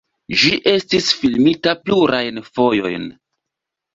[0.43, 3.05] Ĝi estis filmita plurajn fojojn.